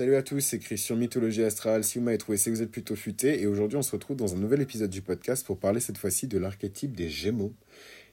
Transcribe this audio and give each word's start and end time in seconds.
Salut 0.00 0.16
à 0.16 0.22
tous, 0.22 0.40
c'est 0.40 0.58
Christian 0.58 0.96
Mythologie 0.96 1.42
Astrale. 1.42 1.84
Si 1.84 1.98
vous 1.98 2.04
m'avez 2.06 2.16
trouvé, 2.16 2.38
c'est 2.38 2.48
que 2.48 2.56
vous 2.56 2.62
êtes 2.62 2.70
plutôt 2.70 2.96
futé. 2.96 3.42
Et 3.42 3.46
aujourd'hui, 3.46 3.76
on 3.76 3.82
se 3.82 3.92
retrouve 3.92 4.16
dans 4.16 4.34
un 4.34 4.38
nouvel 4.38 4.62
épisode 4.62 4.88
du 4.88 5.02
podcast 5.02 5.44
pour 5.44 5.58
parler 5.58 5.78
cette 5.78 5.98
fois-ci 5.98 6.26
de 6.26 6.38
l'archétype 6.38 6.96
des 6.96 7.10
Gémeaux. 7.10 7.52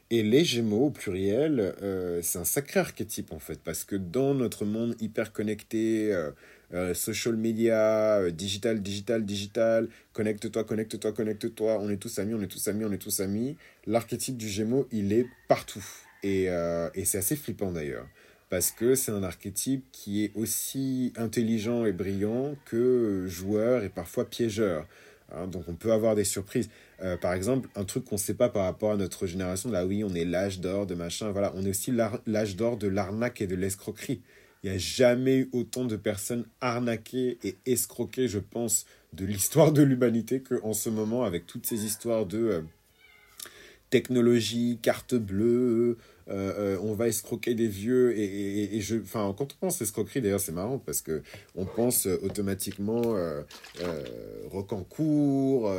Et 0.09 0.21
les 0.21 0.43
Gémeaux, 0.43 0.87
au 0.87 0.89
pluriel, 0.89 1.75
euh, 1.81 2.19
c'est 2.21 2.39
un 2.39 2.43
sacré 2.43 2.81
archétype 2.81 3.31
en 3.31 3.39
fait, 3.39 3.61
parce 3.61 3.85
que 3.85 3.95
dans 3.95 4.33
notre 4.33 4.65
monde 4.65 4.97
hyper 4.99 5.31
connecté, 5.31 6.13
euh, 6.13 6.31
euh, 6.73 6.93
social 6.93 7.37
media, 7.37 8.31
digital, 8.31 8.81
digital, 8.81 9.23
digital, 9.23 9.87
connecte-toi, 10.11 10.65
connecte-toi, 10.65 11.13
connecte-toi, 11.13 11.79
on 11.79 11.89
est 11.89 11.95
tous 11.95 12.19
amis, 12.19 12.33
on 12.33 12.41
est 12.41 12.47
tous 12.47 12.67
amis, 12.67 12.83
on 12.83 12.91
est 12.91 12.97
tous 12.97 13.21
amis, 13.21 13.55
l'archétype 13.85 14.35
du 14.35 14.49
Gémeaux, 14.49 14.89
il 14.91 15.13
est 15.13 15.25
partout. 15.47 15.85
Et, 16.21 16.47
et 16.95 17.05
c'est 17.05 17.19
assez 17.19 17.37
flippant 17.37 17.71
d'ailleurs 17.71 18.07
parce 18.49 18.71
que 18.71 18.95
c'est 18.95 19.11
un 19.11 19.23
archétype 19.23 19.85
qui 19.91 20.23
est 20.23 20.31
aussi 20.35 21.13
intelligent 21.17 21.85
et 21.85 21.91
brillant 21.91 22.55
que 22.65 23.25
joueur 23.27 23.83
et 23.83 23.89
parfois 23.89 24.29
piégeur. 24.29 24.87
Hein, 25.31 25.47
donc 25.47 25.65
on 25.67 25.73
peut 25.73 25.91
avoir 25.91 26.15
des 26.15 26.23
surprises. 26.23 26.69
Euh, 27.01 27.17
par 27.17 27.33
exemple, 27.33 27.69
un 27.75 27.83
truc 27.83 28.05
qu'on 28.05 28.15
ne 28.15 28.19
sait 28.19 28.33
pas 28.33 28.49
par 28.49 28.63
rapport 28.63 28.91
à 28.91 28.97
notre 28.97 29.27
génération, 29.27 29.69
là 29.69 29.85
oui, 29.85 30.03
on 30.03 30.13
est 30.13 30.25
l'âge 30.25 30.59
d'or 30.59 30.85
de 30.85 30.95
machin, 30.95 31.31
voilà, 31.31 31.51
on 31.55 31.65
est 31.65 31.69
aussi 31.69 31.91
l'âge 32.25 32.55
d'or 32.55 32.77
de 32.77 32.87
l'arnaque 32.87 33.41
et 33.41 33.47
de 33.47 33.55
l'escroquerie. 33.55 34.21
Il 34.63 34.69
n'y 34.71 34.75
a 34.75 34.79
jamais 34.79 35.37
eu 35.37 35.49
autant 35.51 35.85
de 35.85 35.95
personnes 35.95 36.45
arnaquées 36.61 37.37
et 37.43 37.57
escroquées, 37.65 38.27
je 38.27 38.39
pense, 38.39 38.85
de 39.13 39.25
l'histoire 39.25 39.71
de 39.71 39.83
l'humanité 39.83 40.41
qu'en 40.41 40.73
ce 40.73 40.89
moment, 40.89 41.23
avec 41.23 41.45
toutes 41.45 41.65
ces 41.65 41.85
histoires 41.85 42.25
de 42.25 42.37
euh, 42.37 42.61
technologie, 43.89 44.79
carte 44.81 45.15
bleue, 45.15 45.97
euh, 46.29 46.75
euh, 46.75 46.77
on 46.81 46.93
va 46.93 47.07
escroquer 47.07 47.55
des 47.55 47.67
vieux 47.67 48.17
et, 48.17 48.81
je 48.81 48.97
enfin 48.97 49.33
quand 49.37 49.53
on 49.53 49.67
pense 49.67 49.81
escroquerie 49.81 50.21
d'ailleurs 50.21 50.41
c'est 50.41 50.51
marrant 50.51 50.77
parce 50.77 51.01
que 51.01 51.21
on 51.55 51.63
pense 51.63 52.05
automatiquement 52.05 53.15
euh, 53.15 53.43
rocancourt 54.51 55.71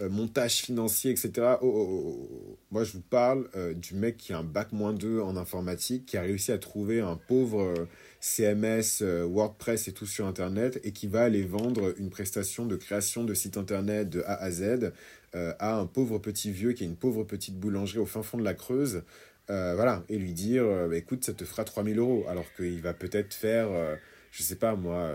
montage 0.00 0.58
financier 0.58 1.10
etc 1.10 1.56
oh, 1.60 1.66
oh, 1.66 2.28
oh, 2.30 2.58
moi 2.70 2.84
je 2.84 2.92
vous 2.92 3.02
parle 3.02 3.48
du 3.74 3.94
mec 3.94 4.16
qui 4.16 4.32
a 4.32 4.38
un 4.38 4.44
bac 4.44 4.70
moins 4.70 4.92
2 4.92 5.20
en 5.20 5.36
informatique 5.36 6.06
qui 6.06 6.16
a 6.16 6.22
réussi 6.22 6.52
à 6.52 6.58
trouver 6.58 7.00
un 7.00 7.16
pauvre 7.16 7.74
CMS 8.20 9.02
WordPress 9.02 9.88
et 9.88 9.92
tout 9.92 10.06
sur 10.06 10.26
internet 10.26 10.80
et 10.84 10.92
qui 10.92 11.08
va 11.08 11.22
aller 11.22 11.42
vendre 11.42 11.94
une 11.98 12.10
prestation 12.10 12.64
de 12.64 12.76
création 12.76 13.24
de 13.24 13.34
site 13.34 13.56
internet 13.56 14.08
de 14.08 14.22
A 14.22 14.34
à 14.34 14.50
Z 14.52 14.92
à 15.32 15.76
un 15.76 15.86
pauvre 15.86 16.18
petit 16.18 16.50
vieux 16.50 16.72
qui 16.72 16.82
a 16.82 16.86
une 16.86 16.96
pauvre 16.96 17.24
petite 17.24 17.58
boulangerie 17.58 18.00
au 18.00 18.06
fin 18.06 18.22
fond 18.22 18.36
de 18.36 18.42
la 18.42 18.54
Creuse 18.54 19.02
euh, 19.50 19.74
voilà, 19.74 20.04
et 20.08 20.16
lui 20.16 20.32
dire, 20.32 20.64
euh, 20.64 20.88
bah, 20.88 20.96
écoute, 20.96 21.24
ça 21.24 21.32
te 21.32 21.44
fera 21.44 21.64
3000 21.64 21.98
euros, 21.98 22.24
alors 22.28 22.46
qu'il 22.54 22.80
va 22.80 22.94
peut-être 22.94 23.34
faire, 23.34 23.68
euh, 23.72 23.96
je 24.30 24.44
sais 24.44 24.54
pas 24.54 24.76
moi, 24.76 25.12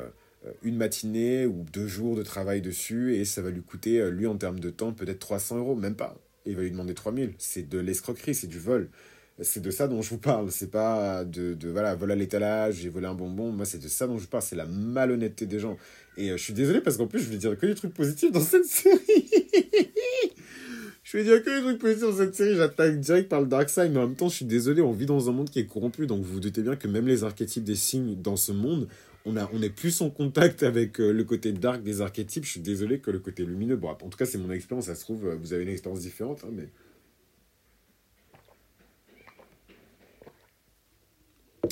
une 0.61 0.75
matinée 0.75 1.45
ou 1.45 1.65
deux 1.71 1.87
jours 1.87 2.15
de 2.15 2.23
travail 2.23 2.61
dessus, 2.61 3.15
et 3.15 3.23
ça 3.23 3.41
va 3.41 3.49
lui 3.49 3.61
coûter, 3.61 4.11
lui, 4.11 4.27
en 4.27 4.35
termes 4.37 4.59
de 4.59 4.69
temps, 4.69 4.91
peut-être 4.91 5.19
300 5.19 5.57
euros, 5.57 5.75
même 5.75 5.95
pas. 5.95 6.17
Et 6.45 6.51
il 6.51 6.55
va 6.57 6.63
lui 6.63 6.71
demander 6.71 6.93
3000. 6.93 7.33
C'est 7.37 7.67
de 7.67 7.79
l'escroquerie, 7.79 8.35
c'est 8.35 8.47
du 8.47 8.59
vol. 8.59 8.89
C'est 9.41 9.61
de 9.61 9.69
ça 9.69 9.87
dont 9.87 10.01
je 10.01 10.09
vous 10.11 10.17
parle. 10.17 10.49
C'est 10.51 10.71
pas 10.71 11.25
de, 11.25 11.53
de 11.53 11.69
voilà, 11.69 11.95
vol 11.95 12.11
à 12.11 12.15
l'étalage, 12.15 12.75
j'ai 12.75 12.89
volé 12.89 13.07
un 13.07 13.13
bonbon. 13.13 13.51
Moi, 13.51 13.65
c'est 13.65 13.79
de 13.79 13.87
ça 13.87 14.07
dont 14.07 14.17
je 14.17 14.27
parle. 14.27 14.43
C'est 14.43 14.55
la 14.55 14.65
malhonnêteté 14.65 15.45
des 15.45 15.59
gens. 15.59 15.77
Et 16.17 16.29
je 16.29 16.37
suis 16.37 16.53
désolé 16.53 16.79
parce 16.79 16.97
qu'en 16.97 17.07
plus, 17.07 17.19
je 17.19 17.29
vais 17.29 17.37
dire 17.37 17.57
que 17.57 17.65
des 17.65 17.75
trucs 17.75 17.93
positifs 17.93 18.31
dans 18.31 18.39
cette 18.39 18.65
série. 18.65 18.99
Je 21.05 21.17
vais 21.17 21.23
dire 21.23 21.43
que 21.43 21.49
les 21.51 21.61
trucs 21.61 21.77
positifs 21.77 22.03
dans 22.03 22.17
cette 22.17 22.33
série, 22.33 22.55
j'attaque 22.55 22.99
direct 22.99 23.29
par 23.29 23.39
le 23.39 23.45
Dark 23.45 23.69
Side, 23.69 23.91
mais 23.91 23.99
en 23.99 24.07
même 24.07 24.15
temps, 24.15 24.27
je 24.27 24.37
suis 24.37 24.45
désolé, 24.45 24.81
on 24.81 24.91
vit 24.91 25.05
dans 25.05 25.29
un 25.29 25.33
monde 25.33 25.51
qui 25.51 25.59
est 25.59 25.67
corrompu, 25.67 26.07
donc 26.07 26.23
vous 26.23 26.33
vous 26.33 26.39
doutez 26.39 26.63
bien 26.63 26.75
que 26.75 26.87
même 26.87 27.07
les 27.07 27.23
archétypes 27.23 27.63
des 27.63 27.75
signes 27.75 28.15
dans 28.15 28.35
ce 28.35 28.51
monde, 28.51 28.87
on, 29.23 29.37
a, 29.37 29.47
on 29.53 29.61
est 29.61 29.69
plus 29.69 30.01
en 30.01 30.09
contact 30.09 30.63
avec 30.63 30.99
euh, 30.99 31.11
le 31.13 31.23
côté 31.23 31.51
dark 31.51 31.83
des 31.83 32.01
archétypes, 32.01 32.43
je 32.43 32.49
suis 32.49 32.59
désolé 32.59 32.99
que 32.99 33.11
le 33.11 33.19
côté 33.19 33.45
lumineux. 33.45 33.75
Bon, 33.75 33.89
en 33.89 33.95
tout 33.95 34.17
cas, 34.17 34.25
c'est 34.25 34.39
mon 34.39 34.49
expérience, 34.51 34.87
ça 34.87 34.95
se 34.95 35.01
trouve, 35.01 35.27
euh, 35.27 35.35
vous 35.35 35.53
avez 35.53 35.61
une 35.61 35.69
expérience 35.69 36.01
différente, 36.01 36.43
hein, 36.43 36.49
mais. 36.51 36.69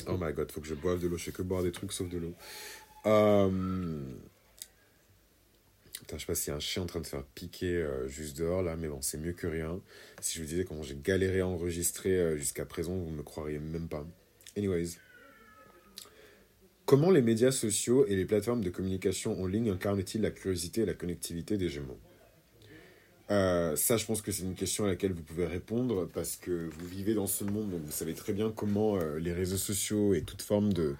Oh 0.08 0.16
my 0.20 0.32
god, 0.32 0.50
faut 0.50 0.60
que 0.60 0.66
je 0.66 0.74
boive 0.74 1.00
de 1.00 1.08
l'eau, 1.08 1.16
je 1.16 1.26
sais 1.26 1.32
que 1.32 1.42
boire 1.42 1.62
des 1.62 1.72
trucs 1.72 1.92
sauf 1.92 2.08
de 2.08 2.18
l'eau. 2.18 2.34
Euh 3.06 3.50
je 6.12 6.18
sais 6.18 6.26
pas 6.26 6.34
s'il 6.34 6.50
y 6.50 6.52
a 6.52 6.56
un 6.56 6.60
chien 6.60 6.82
en 6.82 6.86
train 6.86 7.00
de 7.00 7.06
faire 7.06 7.24
piquer 7.34 7.76
euh, 7.76 8.08
juste 8.08 8.36
dehors 8.38 8.62
là, 8.62 8.76
mais 8.76 8.88
bon, 8.88 9.00
c'est 9.00 9.18
mieux 9.18 9.32
que 9.32 9.46
rien. 9.46 9.80
Si 10.20 10.36
je 10.36 10.42
vous 10.42 10.48
disais 10.48 10.64
comment 10.64 10.82
j'ai 10.82 10.96
galéré 10.96 11.40
à 11.40 11.46
enregistrer 11.46 12.18
euh, 12.18 12.36
jusqu'à 12.36 12.64
présent, 12.64 12.94
vous 12.94 13.10
me 13.10 13.22
croiriez 13.22 13.58
même 13.58 13.88
pas. 13.88 14.06
Anyways. 14.56 14.98
Comment 16.86 17.10
les 17.10 17.22
médias 17.22 17.50
sociaux 17.50 18.06
et 18.06 18.14
les 18.14 18.26
plateformes 18.26 18.62
de 18.62 18.70
communication 18.70 19.40
en 19.40 19.46
ligne 19.46 19.70
incarnent-ils 19.70 20.20
la 20.20 20.30
curiosité 20.30 20.82
et 20.82 20.86
la 20.86 20.94
connectivité 20.94 21.56
des 21.56 21.70
Gémeaux? 21.70 21.98
Euh, 23.30 23.76
ça, 23.76 23.96
je 23.96 24.04
pense 24.04 24.22
que 24.22 24.32
c'est 24.32 24.42
une 24.42 24.54
question 24.54 24.84
à 24.84 24.88
laquelle 24.88 25.12
vous 25.12 25.22
pouvez 25.22 25.46
répondre 25.46 26.08
parce 26.12 26.36
que 26.36 26.68
vous 26.78 26.86
vivez 26.86 27.14
dans 27.14 27.26
ce 27.26 27.44
monde, 27.44 27.70
donc 27.70 27.80
vous 27.84 27.92
savez 27.92 28.14
très 28.14 28.32
bien 28.32 28.52
comment 28.54 28.98
les 29.18 29.32
réseaux 29.32 29.56
sociaux 29.56 30.14
et 30.14 30.22
toute 30.22 30.42
forme 30.42 30.72
de, 30.72 30.96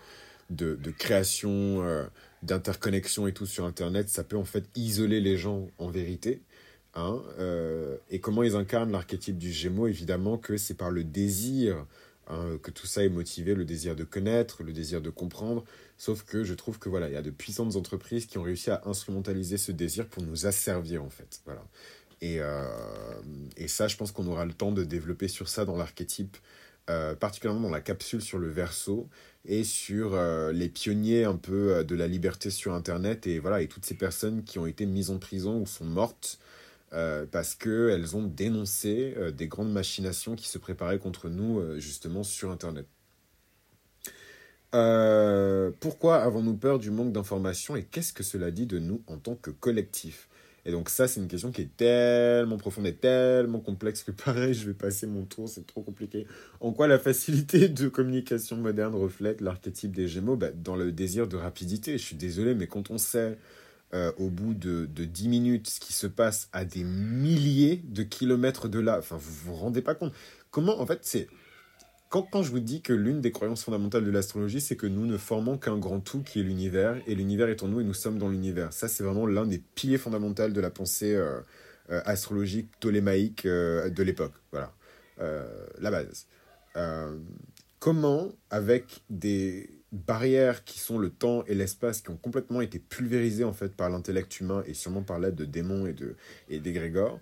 de, 0.50 0.90
création, 0.90 1.84
d'interconnexion 2.42 3.26
et 3.26 3.32
tout 3.32 3.46
sur 3.46 3.64
Internet, 3.64 4.08
ça 4.08 4.24
peut 4.24 4.36
en 4.36 4.44
fait 4.44 4.64
isoler 4.74 5.20
les 5.20 5.36
gens 5.36 5.68
en 5.78 5.88
vérité. 5.88 6.40
Hein, 6.96 7.20
euh, 7.40 7.96
et 8.08 8.20
comment 8.20 8.44
ils 8.44 8.54
incarnent 8.54 8.92
l'archétype 8.92 9.36
du 9.36 9.50
Gémeaux 9.50 9.88
Évidemment 9.88 10.38
que 10.38 10.56
c'est 10.56 10.74
par 10.74 10.90
le 10.90 11.02
désir 11.02 11.86
hein, 12.28 12.56
que 12.62 12.70
tout 12.70 12.86
ça 12.86 13.04
est 13.04 13.08
motivé, 13.08 13.54
le 13.54 13.64
désir 13.64 13.96
de 13.96 14.04
connaître, 14.04 14.62
le 14.62 14.72
désir 14.72 15.00
de 15.00 15.10
comprendre. 15.10 15.64
Sauf 15.98 16.22
que 16.24 16.44
je 16.44 16.54
trouve 16.54 16.78
que 16.78 16.88
voilà, 16.88 17.08
il 17.08 17.14
y 17.14 17.16
a 17.16 17.22
de 17.22 17.30
puissantes 17.30 17.74
entreprises 17.74 18.26
qui 18.26 18.38
ont 18.38 18.42
réussi 18.42 18.70
à 18.70 18.82
instrumentaliser 18.84 19.58
ce 19.58 19.72
désir 19.72 20.06
pour 20.06 20.22
nous 20.22 20.46
asservir 20.46 21.02
en 21.02 21.10
fait. 21.10 21.40
Voilà. 21.46 21.64
Et, 22.24 22.38
euh, 22.40 22.64
et 23.58 23.68
ça, 23.68 23.86
je 23.86 23.98
pense 23.98 24.10
qu'on 24.10 24.26
aura 24.26 24.46
le 24.46 24.54
temps 24.54 24.72
de 24.72 24.82
développer 24.82 25.28
sur 25.28 25.46
ça 25.46 25.66
dans 25.66 25.76
l'archétype, 25.76 26.38
euh, 26.88 27.14
particulièrement 27.14 27.60
dans 27.68 27.74
la 27.74 27.82
capsule 27.82 28.22
sur 28.22 28.38
le 28.38 28.48
verso 28.48 29.10
et 29.44 29.62
sur 29.62 30.14
euh, 30.14 30.50
les 30.50 30.70
pionniers 30.70 31.24
un 31.24 31.36
peu 31.36 31.84
de 31.84 31.94
la 31.94 32.08
liberté 32.08 32.48
sur 32.48 32.72
Internet 32.72 33.26
et 33.26 33.38
voilà 33.40 33.60
et 33.60 33.68
toutes 33.68 33.84
ces 33.84 33.94
personnes 33.94 34.42
qui 34.42 34.58
ont 34.58 34.64
été 34.64 34.86
mises 34.86 35.10
en 35.10 35.18
prison 35.18 35.60
ou 35.60 35.66
sont 35.66 35.84
mortes 35.84 36.38
parce 37.32 37.56
qu'elles 37.56 38.14
ont 38.14 38.22
dénoncé 38.22 39.16
des 39.36 39.48
grandes 39.48 39.72
machinations 39.72 40.36
qui 40.36 40.46
se 40.48 40.58
préparaient 40.58 41.00
contre 41.00 41.28
nous 41.28 41.60
justement 41.80 42.22
sur 42.22 42.52
Internet. 42.52 42.86
pourquoi 45.80 46.22
avons-nous 46.22 46.56
peur 46.56 46.78
du 46.78 46.92
manque 46.92 47.12
d'informations 47.12 47.74
et 47.74 47.82
qu'est-ce 47.82 48.12
que 48.12 48.22
cela 48.22 48.52
dit 48.52 48.66
de 48.66 48.78
nous 48.78 49.02
en 49.08 49.18
tant 49.18 49.34
que 49.34 49.50
collectif? 49.50 50.28
Et 50.66 50.72
donc 50.72 50.88
ça, 50.88 51.08
c'est 51.08 51.20
une 51.20 51.28
question 51.28 51.52
qui 51.52 51.62
est 51.62 51.76
tellement 51.76 52.56
profonde 52.56 52.86
et 52.86 52.94
tellement 52.94 53.60
complexe 53.60 54.02
que 54.02 54.10
pareil, 54.24 54.54
je 54.54 54.66
vais 54.66 54.74
passer 54.74 55.06
mon 55.06 55.24
tour, 55.24 55.48
c'est 55.48 55.66
trop 55.66 55.82
compliqué. 55.82 56.26
En 56.60 56.72
quoi 56.72 56.88
la 56.88 56.98
facilité 56.98 57.68
de 57.68 57.88
communication 57.88 58.56
moderne 58.56 58.94
reflète 58.94 59.40
l'archétype 59.40 59.94
des 59.94 60.08
Gémeaux? 60.08 60.36
Bah, 60.36 60.50
Dans 60.52 60.76
le 60.76 60.92
désir 60.92 61.28
de 61.28 61.36
rapidité. 61.36 61.98
Je 61.98 62.02
suis 62.02 62.16
désolé, 62.16 62.54
mais 62.54 62.66
quand 62.66 62.90
on 62.90 62.98
sait 62.98 63.38
euh, 63.92 64.10
au 64.18 64.28
bout 64.28 64.54
de, 64.54 64.86
de 64.86 65.04
10 65.04 65.28
minutes 65.28 65.68
ce 65.68 65.80
qui 65.80 65.92
se 65.92 66.06
passe 66.06 66.48
à 66.52 66.64
des 66.64 66.82
milliers 66.82 67.82
de 67.84 68.02
kilomètres 68.02 68.68
de 68.68 68.80
là, 68.80 68.98
enfin, 68.98 69.16
vous 69.16 69.34
vous 69.44 69.54
rendez 69.54 69.82
pas 69.82 69.94
compte. 69.94 70.14
Comment, 70.50 70.80
en 70.80 70.86
fait, 70.86 71.00
c'est 71.02 71.28
quand, 72.08 72.44
je 72.44 72.50
vous 72.50 72.60
dis 72.60 72.80
que 72.80 72.92
l'une 72.92 73.20
des 73.20 73.32
croyances 73.32 73.64
fondamentales 73.64 74.04
de 74.04 74.10
l'astrologie, 74.10 74.60
c'est 74.60 74.76
que 74.76 74.86
nous 74.86 75.04
ne 75.04 75.16
formons 75.16 75.58
qu'un 75.58 75.78
grand 75.78 75.98
tout 75.98 76.22
qui 76.22 76.38
est 76.38 76.42
l'univers, 76.44 76.96
et 77.08 77.14
l'univers 77.16 77.48
est 77.48 77.62
en 77.64 77.68
nous 77.68 77.80
et 77.80 77.84
nous 77.84 77.94
sommes 77.94 78.18
dans 78.18 78.28
l'univers. 78.28 78.72
Ça, 78.72 78.86
c'est 78.86 79.02
vraiment 79.02 79.26
l'un 79.26 79.46
des 79.46 79.58
piliers 79.58 79.98
fondamentaux 79.98 80.48
de 80.48 80.60
la 80.60 80.70
pensée 80.70 81.14
euh, 81.14 81.40
euh, 81.90 82.00
astrologique 82.04 82.70
ptolémaïque 82.78 83.46
euh, 83.46 83.90
de 83.90 84.02
l'époque. 84.04 84.34
Voilà, 84.52 84.72
la 85.80 85.90
base. 85.90 86.26
comment, 87.80 88.32
avec 88.50 89.02
des 89.10 89.70
barrières 89.90 90.64
qui 90.64 90.78
sont 90.78 90.98
le 90.98 91.10
temps 91.10 91.44
et 91.46 91.54
l'espace, 91.54 92.00
qui 92.00 92.10
ont 92.10 92.16
complètement 92.16 92.60
été 92.60 92.78
pulvérisées 92.78 93.44
en 93.44 93.52
fait 93.52 93.74
par 93.74 93.90
l'intellect 93.90 94.40
humain 94.40 94.62
et 94.66 94.74
sûrement 94.74 95.02
par 95.02 95.18
l'aide 95.18 95.34
de 95.34 95.44
démons 95.44 95.86
et 95.86 95.92
de 95.92 96.16
et 96.48 96.60
d'égrégores, 96.60 97.20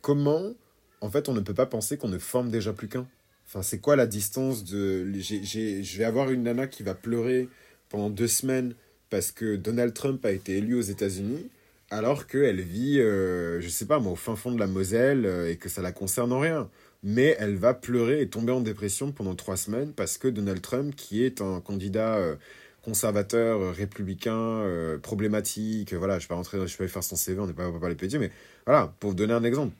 comment 0.00 0.52
en 1.00 1.10
fait 1.10 1.28
on 1.28 1.34
ne 1.34 1.40
peut 1.40 1.54
pas 1.54 1.66
penser 1.66 1.96
qu'on 1.96 2.08
ne 2.08 2.18
forme 2.18 2.50
déjà 2.50 2.72
plus 2.72 2.88
qu'un? 2.88 3.06
Enfin, 3.46 3.62
c'est 3.62 3.78
quoi 3.78 3.96
la 3.96 4.06
distance 4.06 4.64
de. 4.64 5.10
Je 5.14 5.98
vais 5.98 6.04
avoir 6.04 6.30
une 6.30 6.42
nana 6.42 6.66
qui 6.66 6.82
va 6.82 6.94
pleurer 6.94 7.48
pendant 7.88 8.10
deux 8.10 8.28
semaines 8.28 8.74
parce 9.10 9.30
que 9.30 9.56
Donald 9.56 9.94
Trump 9.94 10.24
a 10.24 10.32
été 10.32 10.58
élu 10.58 10.74
aux 10.74 10.82
États-Unis, 10.82 11.48
alors 11.90 12.26
qu'elle 12.26 12.60
vit, 12.60 12.98
euh, 13.00 13.60
je 13.60 13.68
sais 13.68 13.86
pas 13.86 13.98
au 13.98 14.16
fin 14.16 14.34
fond 14.34 14.52
de 14.52 14.58
la 14.58 14.66
Moselle 14.66 15.26
euh, 15.26 15.50
et 15.50 15.56
que 15.56 15.68
ça 15.68 15.82
la 15.82 15.92
concerne 15.92 16.32
en 16.32 16.40
rien. 16.40 16.68
Mais 17.04 17.36
elle 17.38 17.56
va 17.56 17.72
pleurer 17.72 18.22
et 18.22 18.28
tomber 18.28 18.52
en 18.52 18.60
dépression 18.60 19.12
pendant 19.12 19.36
trois 19.36 19.56
semaines 19.56 19.92
parce 19.92 20.18
que 20.18 20.26
Donald 20.26 20.60
Trump, 20.60 20.94
qui 20.96 21.22
est 21.22 21.40
un 21.40 21.60
candidat 21.60 22.16
euh, 22.16 22.34
conservateur, 22.82 23.74
républicain, 23.74 24.64
problématique, 25.02 25.92
voilà, 25.94 26.18
je 26.18 26.18
ne 26.18 26.22
vais 26.24 26.28
pas 26.28 26.34
rentrer, 26.36 26.66
je 26.66 26.78
vais 26.78 26.86
pas 26.86 26.92
faire 26.92 27.04
son 27.04 27.16
CV, 27.16 27.40
on 27.40 27.46
n'est 27.46 27.52
pas, 27.52 27.70
pas 27.70 27.88
les 27.88 27.96
pédier, 27.96 28.18
mais 28.18 28.30
voilà, 28.64 28.94
pour 29.00 29.10
vous 29.10 29.16
donner 29.16 29.34
un 29.34 29.44
exemple 29.44 29.74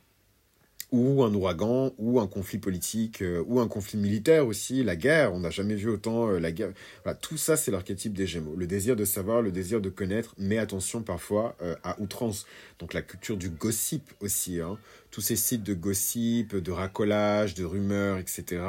ou 0.93 1.25
un 1.25 1.35
ouragan, 1.35 1.93
ou 1.99 2.21
un 2.21 2.27
conflit 2.27 2.59
politique, 2.59 3.23
euh, 3.23 3.43
ou 3.47 3.61
un 3.61 3.69
conflit 3.69 3.99
militaire 3.99 4.47
aussi, 4.47 4.85
la 4.85 4.97
guerre, 4.97 5.35
on 5.35 5.41
n'a 5.41 5.51
jamais 5.51 5.75
vu 5.75 5.89
autant 5.89 6.29
euh, 6.29 6.39
la 6.39 6.53
guerre. 6.53 6.73
Voilà, 7.03 7.19
tout 7.19 7.37
ça, 7.37 7.57
c'est 7.57 7.71
l'archétype 7.71 8.13
des 8.13 8.27
Gémeaux. 8.27 8.55
Le 8.57 8.67
désir 8.67 8.95
de 8.95 9.05
savoir, 9.05 9.43
le 9.43 9.51
désir 9.51 9.81
de 9.81 9.89
connaître, 9.89 10.35
mais 10.39 10.59
attention 10.59 11.03
parfois 11.03 11.57
euh, 11.61 11.75
à 11.83 12.01
outrance. 12.01 12.47
Donc 12.79 12.95
la 12.95 13.03
culture 13.03 13.37
du 13.37 13.51
gossip 13.51 14.13
aussi, 14.21 14.61
hein. 14.61 14.79
Tous 15.17 15.23
ces 15.23 15.37
sites 15.37 15.63
de 15.63 15.73
gossip, 15.73 16.55
de 16.55 16.71
racolage, 16.71 17.55
de 17.55 17.65
rumeurs, 17.65 18.19
etc. 18.19 18.61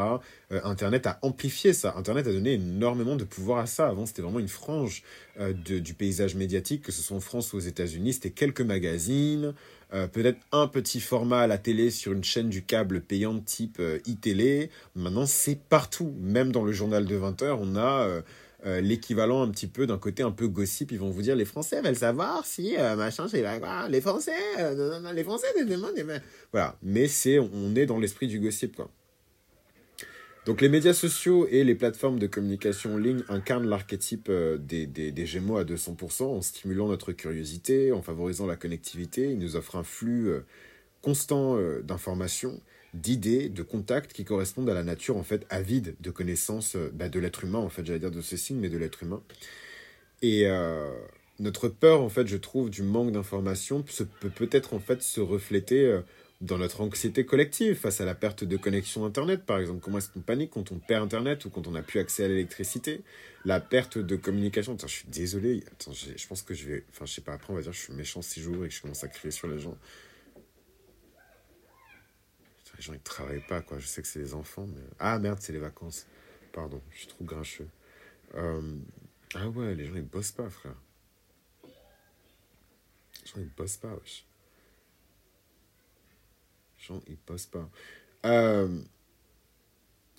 Internet 0.49 1.05
a 1.05 1.19
amplifié 1.21 1.73
ça. 1.73 1.93
Internet 1.97 2.25
a 2.25 2.31
donné 2.31 2.53
énormément 2.53 3.17
de 3.17 3.25
pouvoir 3.25 3.59
à 3.59 3.65
ça. 3.65 3.89
Avant, 3.89 4.05
c'était 4.05 4.21
vraiment 4.21 4.39
une 4.39 4.47
frange 4.47 5.03
du 5.37 5.93
paysage 5.93 6.35
médiatique, 6.35 6.83
que 6.83 6.93
ce 6.93 7.01
soit 7.01 7.17
en 7.17 7.19
France 7.19 7.51
ou 7.51 7.57
aux 7.57 7.59
États-Unis. 7.59 8.13
C'était 8.13 8.29
quelques 8.29 8.61
magazines, 8.61 9.55
euh, 9.93 10.07
peut-être 10.07 10.39
un 10.53 10.67
petit 10.67 11.01
format 11.01 11.41
à 11.41 11.47
la 11.47 11.57
télé 11.57 11.91
sur 11.91 12.13
une 12.13 12.23
chaîne 12.23 12.47
du 12.47 12.63
câble 12.63 13.01
payante 13.01 13.43
type 13.43 13.77
euh, 13.81 13.99
e-télé. 14.07 14.69
Maintenant, 14.95 15.25
c'est 15.25 15.59
partout. 15.59 16.13
Même 16.21 16.53
dans 16.53 16.63
le 16.63 16.71
journal 16.71 17.05
de 17.05 17.17
20h, 17.17 17.57
on 17.59 17.75
a 17.75 18.21
euh, 18.65 18.81
l'équivalent 18.81 19.41
un 19.43 19.49
petit 19.49 19.67
peu 19.67 19.85
d'un 19.85 19.97
côté 19.97 20.23
un 20.23 20.31
peu 20.31 20.47
gossip. 20.47 20.91
Ils 20.91 20.99
vont 20.99 21.09
vous 21.09 21.21
dire 21.21 21.35
les 21.35 21.45
Français 21.45 21.81
veulent 21.81 21.95
savoir 21.95 22.45
si 22.45 22.75
machin, 22.97 23.27
c'est 23.27 23.43
les 23.89 24.01
Français, 24.01 24.75
non, 24.75 24.99
non, 24.99 25.11
les 25.11 25.23
Français 25.23 25.47
demandent. 25.65 26.21
Voilà. 26.51 26.77
Mais 26.81 27.07
c'est, 27.07 27.39
on 27.39 27.75
est 27.75 27.85
dans 27.85 27.99
l'esprit 27.99 28.27
du 28.27 28.39
gossip, 28.39 28.75
quoi. 28.75 28.89
Donc 30.47 30.61
les 30.61 30.69
médias 30.69 30.93
sociaux 30.93 31.45
et 31.51 31.65
les 31.65 31.75
plateformes 31.75 32.19
de 32.19 32.25
communication 32.25 32.93
en 32.93 32.97
ligne 32.97 33.21
incarnent 33.27 33.67
l'archétype 33.67 34.27
euh, 34.29 34.57
des, 34.57 34.87
des, 34.87 35.25
Gémeaux 35.25 35.57
à 35.57 35.65
200% 35.65 36.23
en 36.23 36.41
stimulant 36.41 36.87
notre 36.87 37.11
curiosité, 37.11 37.91
en 37.91 38.01
favorisant 38.01 38.45
la 38.45 38.55
connectivité. 38.55 39.29
Ils 39.29 39.39
nous 39.39 39.57
offrent 39.57 39.75
un 39.75 39.83
flux 39.83 40.29
euh, 40.29 40.45
constant 41.01 41.57
euh, 41.57 41.81
d'informations, 41.81 42.61
d'idées, 42.93 43.49
de 43.49 43.63
contacts 43.63 44.13
qui 44.13 44.25
correspondent 44.25 44.69
à 44.69 44.73
la 44.73 44.83
nature 44.83 45.17
en 45.17 45.23
fait 45.23 45.45
avide 45.49 45.95
de 45.99 46.09
connaissances 46.09 46.75
bah, 46.93 47.09
de 47.09 47.19
l'être 47.19 47.43
humain, 47.43 47.59
en 47.59 47.69
fait 47.69 47.85
j'allais 47.85 47.99
dire 47.99 48.11
de 48.11 48.21
ce 48.21 48.37
signe, 48.37 48.57
mais 48.57 48.69
de 48.69 48.77
l'être 48.77 49.03
humain. 49.03 49.21
Et 50.21 50.47
notre 51.39 51.67
peur 51.67 52.01
en 52.01 52.09
fait 52.09 52.25
je 52.25 52.37
trouve 52.37 52.71
du 52.71 52.81
manque 52.81 53.11
d'informations 53.11 53.83
peut 54.19 54.29
peut-être 54.29 54.73
en 54.73 54.79
fait 54.79 55.03
se 55.03 55.19
refléter 55.21 56.01
dans 56.41 56.57
notre 56.57 56.81
anxiété 56.81 57.25
collective 57.25 57.75
face 57.75 57.99
à 57.99 58.05
la 58.05 58.13
perte 58.13 58.43
de 58.43 58.57
connexion 58.57 59.05
Internet, 59.05 59.43
par 59.43 59.59
exemple. 59.59 59.79
Comment 59.81 59.97
est-ce 59.97 60.09
qu'on 60.09 60.21
panique 60.21 60.51
quand 60.51 60.71
on 60.71 60.77
perd 60.77 61.03
Internet 61.03 61.45
ou 61.45 61.49
quand 61.49 61.67
on 61.67 61.71
n'a 61.71 61.81
plus 61.81 61.99
accès 61.99 62.25
à 62.25 62.27
l'électricité? 62.27 63.01
La 63.45 63.59
perte 63.59 63.97
de 63.97 64.15
communication. 64.15 64.73
Attends, 64.73 64.87
je 64.87 64.93
suis 64.93 65.07
désolé. 65.07 65.63
Attends, 65.71 65.93
je 65.93 66.27
pense 66.27 66.43
que 66.43 66.53
je 66.53 66.67
vais... 66.67 66.83
Enfin, 66.91 67.05
je 67.05 67.13
sais 67.13 67.21
pas, 67.21 67.33
après, 67.33 67.53
on 67.53 67.55
va 67.55 67.61
dire 67.61 67.73
je 67.73 67.79
suis 67.79 67.93
méchant 67.93 68.21
six 68.21 68.41
jours 68.41 68.65
et 68.65 68.67
que 68.67 68.73
je 68.73 68.81
commence 68.81 69.03
à 69.03 69.07
crier 69.07 69.31
sur 69.31 69.47
les 69.47 69.59
gens. 69.59 69.77
Les 72.77 72.83
gens, 72.83 72.93
ils 72.93 72.99
travaillent 72.99 73.45
pas, 73.47 73.61
quoi. 73.61 73.79
Je 73.79 73.87
sais 73.87 74.01
que 74.01 74.07
c'est 74.07 74.19
les 74.19 74.33
enfants, 74.33 74.67
mais... 74.67 74.81
Ah, 74.99 75.17
merde, 75.19 75.39
c'est 75.41 75.53
les 75.53 75.59
vacances. 75.59 76.05
Pardon, 76.53 76.81
je 76.91 76.99
suis 76.99 77.07
trop 77.07 77.25
grincheux. 77.25 77.67
Euh, 78.35 78.77
ah 79.35 79.49
ouais, 79.49 79.75
les 79.75 79.85
gens, 79.85 79.95
ils 79.95 80.01
bossent 80.01 80.31
pas, 80.31 80.49
frère. 80.49 80.75
Les 81.63 83.27
gens, 83.27 83.39
ils 83.39 83.53
bossent 83.55 83.77
pas, 83.77 83.93
wesh 83.93 84.27
gens, 86.87 87.01
ils 87.07 87.17
bossent 87.27 87.45
pas. 87.45 87.69
Euh, 88.25 88.79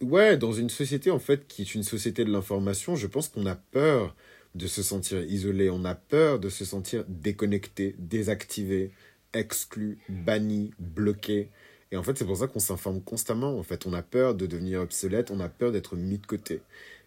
ouais, 0.00 0.36
dans 0.36 0.52
une 0.52 0.70
société, 0.70 1.10
en 1.10 1.18
fait, 1.18 1.46
qui 1.46 1.62
est 1.62 1.74
une 1.74 1.82
société 1.82 2.24
de 2.24 2.30
l'information, 2.30 2.96
je 2.96 3.06
pense 3.06 3.28
qu'on 3.28 3.46
a 3.46 3.54
peur 3.54 4.14
de 4.54 4.66
se 4.66 4.82
sentir 4.82 5.22
isolé, 5.22 5.70
on 5.70 5.84
a 5.84 5.94
peur 5.94 6.38
de 6.38 6.48
se 6.48 6.64
sentir 6.64 7.04
déconnecté, 7.08 7.94
désactivé, 7.98 8.92
exclu, 9.32 9.98
banni, 10.08 10.72
bloqué. 10.78 11.50
Et 11.90 11.96
en 11.96 12.02
fait, 12.02 12.18
c'est 12.18 12.24
pour 12.24 12.36
ça 12.36 12.46
qu'on 12.46 12.58
s'informe 12.58 13.00
constamment. 13.00 13.58
En 13.58 13.62
fait, 13.62 13.86
on 13.86 13.92
a 13.92 14.02
peur 14.02 14.34
de 14.34 14.46
devenir 14.46 14.80
obsolète, 14.80 15.30
on 15.30 15.40
a 15.40 15.48
peur 15.48 15.72
d'être 15.72 15.96
mis 15.96 16.18
de 16.18 16.26
côté. 16.26 16.60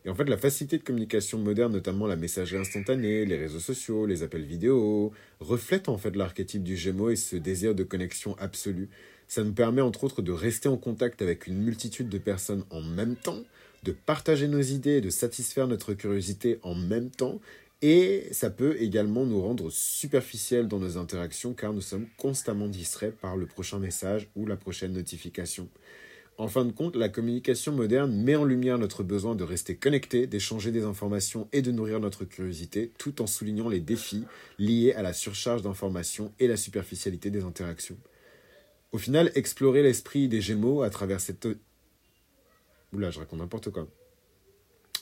Et 0.04 0.10
en 0.10 0.16
fait, 0.16 0.24
la 0.24 0.38
facilité 0.38 0.80
de 0.80 0.84
communication 0.84 1.38
moderne, 1.38 1.74
notamment 1.74 2.08
la 2.08 2.16
messagerie 2.16 2.60
instantanée, 2.60 3.26
les 3.26 3.38
réseaux 3.38 3.60
sociaux, 3.60 4.08
les 4.08 4.24
appels 4.24 4.44
vidéo, 4.44 5.12
reflète 5.40 5.90
en 5.90 5.98
fait 5.98 6.16
l'archétype 6.16 6.64
du 6.64 6.76
Gémeaux 6.76 7.12
et 7.12 7.16
ce 7.16 7.36
désir 7.36 7.76
de 7.76 7.84
connexion 7.84 8.36
absolue. 8.40 8.90
Ça 9.28 9.44
nous 9.44 9.54
permet 9.54 9.82
entre 9.82 10.04
autres 10.04 10.24
de 10.24 10.32
rester 10.32 10.68
en 10.68 10.78
contact 10.78 11.22
avec 11.22 11.46
une 11.46 11.62
multitude 11.62 12.10
de 12.10 12.18
personnes 12.18 12.64
en 12.72 12.82
même 12.82 13.16
temps, 13.16 13.44
de 13.84 13.92
partager 13.92 14.48
nos 14.48 14.62
idées, 14.62 15.02
de 15.02 15.12
satisfaire 15.12 15.68
notre 15.68 15.94
curiosité 15.94 16.60
en 16.64 16.74
même 16.74 17.12
temps, 17.12 17.40
et 17.82 18.28
ça 18.32 18.50
peut 18.50 18.80
également 18.80 19.26
nous 19.26 19.42
rendre 19.42 19.72
superficiels 19.72 20.68
dans 20.68 20.80
nos 20.80 20.98
interactions 20.98 21.54
car 21.54 21.74
nous 21.74 21.82
sommes 21.82 22.08
constamment 22.18 22.68
distraits 22.68 23.16
par 23.16 23.38
le 23.38 23.48
prochain 23.48 23.80
message 23.80 24.30
ou 24.36 24.46
la 24.46 24.56
prochaine 24.56 24.94
notification. 24.94 25.68
En 26.38 26.48
fin 26.48 26.66
de 26.66 26.72
compte, 26.72 26.96
la 26.96 27.10
communication 27.10 27.72
moderne 27.72 28.16
met 28.16 28.36
en 28.36 28.46
lumière 28.46 28.80
notre 28.80 29.04
besoin 29.04 29.36
de 29.36 29.44
rester 29.44 29.76
connecté, 29.76 30.28
d'échanger 30.28 30.72
des 30.72 30.84
informations 30.84 31.48
et 31.52 31.62
de 31.62 31.72
nourrir 31.72 32.00
notre 32.00 32.26
curiosité, 32.26 32.92
tout 32.98 33.22
en 33.22 33.28
soulignant 33.28 33.70
les 33.70 33.80
défis 33.80 34.24
liés 34.58 34.94
à 34.94 35.02
la 35.02 35.14
surcharge 35.14 35.62
d'informations 35.62 36.34
et 36.40 36.48
la 36.48 36.58
superficialité 36.58 37.30
des 37.30 37.44
interactions. 37.44 37.98
Au 38.92 38.98
final, 38.98 39.32
explorer 39.36 39.84
l'esprit 39.84 40.28
des 40.28 40.42
Gémeaux 40.42 40.82
à 40.82 40.90
travers 40.90 41.20
cette... 41.20 41.48
Oula, 42.94 43.12
je 43.12 43.20
raconte 43.20 43.40
n'importe 43.40 43.70
quoi. 43.70 43.88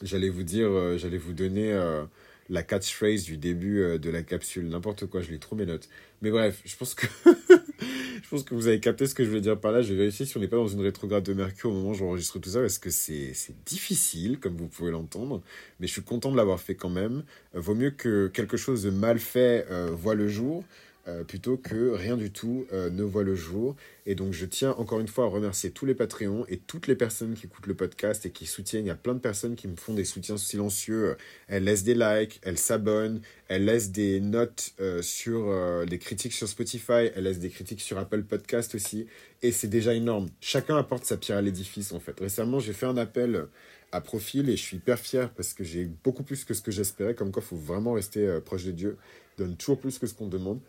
J'allais 0.01 0.29
vous 0.29 0.43
dire, 0.43 0.69
euh, 0.69 0.97
j'allais 0.97 1.17
vous 1.17 1.33
donner 1.33 1.71
euh, 1.71 2.03
la 2.49 2.63
catchphrase 2.63 3.23
du 3.23 3.37
début 3.37 3.81
euh, 3.81 3.97
de 3.97 4.09
la 4.09 4.23
capsule. 4.23 4.67
N'importe 4.67 5.05
quoi, 5.05 5.21
je 5.21 5.31
lis 5.31 5.39
trop 5.39 5.55
mes 5.55 5.65
notes. 5.65 5.89
Mais 6.21 6.31
bref, 6.31 6.61
je 6.65 6.75
pense 6.75 6.95
que... 6.95 7.07
je 7.25 8.29
pense 8.29 8.43
que 8.43 8.53
vous 8.53 8.67
avez 8.67 8.79
capté 8.79 9.05
ce 9.07 9.13
que 9.13 9.23
je 9.23 9.29
voulais 9.29 9.41
dire 9.41 9.59
par 9.59 9.71
là. 9.71 9.81
Je 9.81 9.93
vais 9.93 9.99
vérifier 9.99 10.25
si 10.25 10.35
on 10.37 10.39
n'est 10.39 10.47
pas 10.47 10.57
dans 10.57 10.67
une 10.67 10.81
rétrograde 10.81 11.23
de 11.23 11.33
Mercure 11.33 11.69
au 11.69 11.73
moment 11.73 11.89
où 11.91 11.93
j'enregistre 11.93 12.39
tout 12.39 12.49
ça, 12.49 12.59
parce 12.59 12.79
que 12.79 12.89
c'est 12.89 13.33
difficile, 13.65 14.39
comme 14.39 14.55
vous 14.57 14.67
pouvez 14.67 14.91
l'entendre. 14.91 15.41
Mais 15.79 15.87
je 15.87 15.93
suis 15.93 16.03
content 16.03 16.31
de 16.31 16.37
l'avoir 16.37 16.59
fait 16.59 16.75
quand 16.75 16.89
même. 16.89 17.23
vaut 17.53 17.75
mieux 17.75 17.91
que 17.91 18.27
quelque 18.27 18.57
chose 18.57 18.83
de 18.83 18.89
mal 18.89 19.19
fait 19.19 19.65
voit 19.91 20.15
le 20.15 20.27
jour 20.27 20.63
euh, 21.09 21.23
plutôt 21.23 21.57
que 21.57 21.91
rien 21.91 22.17
du 22.17 22.29
tout 22.29 22.65
euh, 22.73 22.89
ne 22.89 23.03
voit 23.03 23.23
le 23.23 23.35
jour. 23.35 23.75
Et 24.05 24.15
donc 24.15 24.33
je 24.33 24.45
tiens 24.45 24.71
encore 24.77 24.99
une 24.99 25.07
fois 25.07 25.25
à 25.25 25.27
remercier 25.27 25.71
tous 25.71 25.85
les 25.85 25.95
Patreons 25.95 26.45
et 26.47 26.57
toutes 26.57 26.87
les 26.87 26.95
personnes 26.95 27.33
qui 27.33 27.45
écoutent 27.45 27.67
le 27.67 27.75
podcast 27.75 28.25
et 28.25 28.31
qui 28.31 28.45
soutiennent. 28.45 28.85
Il 28.85 28.89
y 28.89 28.91
a 28.91 28.95
plein 28.95 29.13
de 29.13 29.19
personnes 29.19 29.55
qui 29.55 29.67
me 29.67 29.75
font 29.75 29.93
des 29.93 30.05
soutiens 30.05 30.37
silencieux. 30.37 31.15
Elles 31.47 31.63
laissent 31.63 31.83
des 31.83 31.95
likes, 31.95 32.39
elles 32.43 32.57
s'abonnent, 32.57 33.21
elles 33.47 33.65
laissent 33.65 33.91
des 33.91 34.19
notes 34.19 34.73
euh, 34.79 35.01
sur 35.01 35.53
des 35.85 35.99
critiques 35.99 36.33
sur 36.33 36.47
Spotify, 36.47 37.11
elles 37.15 37.23
laissent 37.23 37.39
des 37.39 37.49
critiques 37.49 37.81
sur 37.81 37.97
Apple 37.97 38.23
Podcast 38.23 38.75
aussi. 38.75 39.07
Et 39.41 39.51
c'est 39.51 39.67
déjà 39.67 39.93
énorme. 39.93 40.29
Chacun 40.41 40.77
apporte 40.77 41.05
sa 41.05 41.17
pierre 41.17 41.37
à 41.37 41.41
l'édifice 41.41 41.91
en 41.91 41.99
fait. 41.99 42.19
Récemment 42.19 42.59
j'ai 42.59 42.73
fait 42.73 42.85
un 42.85 42.97
appel 42.97 43.47
à 43.91 44.01
profil 44.01 44.49
et 44.49 44.57
je 44.57 44.61
suis 44.61 44.77
hyper 44.77 44.99
fier 44.99 45.31
parce 45.31 45.53
que 45.53 45.63
j'ai 45.63 45.85
beaucoup 45.85 46.23
plus 46.23 46.45
que 46.45 46.53
ce 46.53 46.61
que 46.61 46.71
j'espérais. 46.71 47.15
Comme 47.15 47.31
quoi, 47.31 47.41
il 47.43 47.47
faut 47.47 47.55
vraiment 47.55 47.93
rester 47.93 48.39
proche 48.45 48.65
de 48.65 48.71
Dieu. 48.71 48.97
donne 49.37 49.55
toujours 49.55 49.79
plus 49.79 49.97
que 49.97 50.07
ce 50.07 50.13
qu'on 50.13 50.27
demande. 50.27 50.59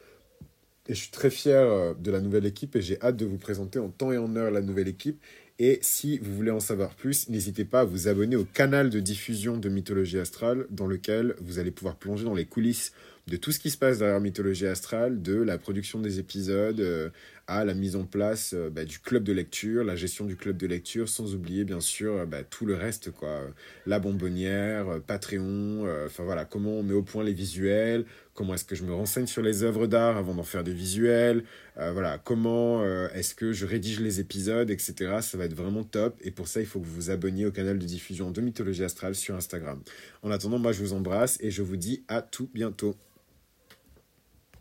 Et 0.90 0.94
je 0.94 1.02
suis 1.02 1.12
très 1.12 1.30
fier 1.30 1.62
euh, 1.62 1.94
de 1.94 2.10
la 2.10 2.20
nouvelle 2.20 2.46
équipe 2.46 2.74
et 2.74 2.82
j'ai 2.82 3.00
hâte 3.00 3.16
de 3.16 3.24
vous 3.24 3.38
présenter 3.38 3.78
en 3.78 3.90
temps 3.90 4.10
et 4.10 4.18
en 4.18 4.34
heure 4.34 4.50
la 4.50 4.60
nouvelle 4.60 4.88
équipe. 4.88 5.22
Et 5.60 5.78
si 5.82 6.18
vous 6.18 6.34
voulez 6.34 6.50
en 6.50 6.58
savoir 6.58 6.96
plus, 6.96 7.28
n'hésitez 7.28 7.64
pas 7.64 7.82
à 7.82 7.84
vous 7.84 8.08
abonner 8.08 8.34
au 8.34 8.44
canal 8.44 8.90
de 8.90 8.98
diffusion 8.98 9.56
de 9.56 9.68
Mythologie 9.68 10.18
Astrale 10.18 10.66
dans 10.68 10.88
lequel 10.88 11.36
vous 11.40 11.60
allez 11.60 11.70
pouvoir 11.70 11.94
plonger 11.94 12.24
dans 12.24 12.34
les 12.34 12.44
coulisses 12.44 12.92
de 13.30 13.36
tout 13.36 13.52
ce 13.52 13.60
qui 13.60 13.70
se 13.70 13.78
passe 13.78 13.98
derrière 13.98 14.20
Mythologie 14.20 14.66
Astrale, 14.66 15.22
de 15.22 15.40
la 15.40 15.56
production 15.56 16.00
des 16.00 16.18
épisodes 16.18 16.80
euh, 16.80 17.10
à 17.46 17.64
la 17.64 17.74
mise 17.74 17.94
en 17.94 18.04
place 18.04 18.54
euh, 18.54 18.70
bah, 18.70 18.84
du 18.84 18.98
club 18.98 19.22
de 19.22 19.32
lecture, 19.32 19.84
la 19.84 19.94
gestion 19.94 20.26
du 20.26 20.36
club 20.36 20.56
de 20.56 20.66
lecture, 20.66 21.08
sans 21.08 21.34
oublier 21.34 21.64
bien 21.64 21.80
sûr 21.80 22.26
bah, 22.26 22.42
tout 22.42 22.66
le 22.66 22.74
reste, 22.74 23.12
quoi. 23.12 23.40
La 23.86 24.00
bonbonnière, 24.00 25.00
Patreon, 25.06 25.86
enfin 26.04 26.24
voilà, 26.24 26.44
comment 26.44 26.72
on 26.72 26.82
met 26.82 26.92
au 26.92 27.02
point 27.02 27.22
les 27.22 27.32
visuels, 27.32 28.04
comment 28.34 28.54
est-ce 28.54 28.64
que 28.64 28.74
je 28.74 28.84
me 28.84 28.92
renseigne 28.92 29.26
sur 29.26 29.42
les 29.42 29.62
œuvres 29.62 29.86
d'art 29.86 30.16
avant 30.16 30.34
d'en 30.34 30.42
faire 30.42 30.64
des 30.64 30.72
visuels, 30.72 31.44
euh, 31.80 31.92
voilà, 31.92 32.18
comment 32.18 32.82
euh, 32.82 33.08
est-ce 33.14 33.34
que 33.34 33.52
je 33.52 33.64
rédige 33.64 34.00
les 34.00 34.20
épisodes, 34.20 34.70
etc. 34.70 35.18
Ça 35.22 35.38
va 35.38 35.44
être 35.44 35.54
vraiment 35.54 35.84
top. 35.84 36.16
Et 36.22 36.30
pour 36.30 36.48
ça, 36.48 36.60
il 36.60 36.66
faut 36.66 36.80
que 36.80 36.86
vous 36.86 36.94
vous 36.94 37.10
abonniez 37.10 37.46
au 37.46 37.52
canal 37.52 37.78
de 37.78 37.86
diffusion 37.86 38.30
de 38.30 38.40
Mythologie 38.40 38.84
Astrale 38.84 39.14
sur 39.14 39.34
Instagram. 39.34 39.80
En 40.22 40.30
attendant, 40.30 40.58
moi, 40.58 40.72
je 40.72 40.80
vous 40.80 40.92
embrasse 40.92 41.38
et 41.40 41.50
je 41.50 41.62
vous 41.62 41.76
dis 41.76 42.04
à 42.08 42.22
tout 42.22 42.50
bientôt. 42.52 42.96